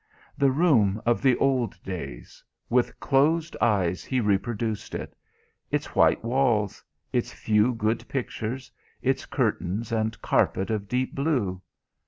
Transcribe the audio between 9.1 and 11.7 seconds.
curtains and carpet of deep blue.